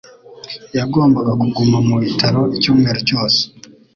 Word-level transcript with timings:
Yagombaga 0.77 1.31
kuguma 1.41 1.77
mu 1.87 1.95
bitaro 2.03 2.41
icyumweru 2.55 2.99
cyose. 3.09 3.41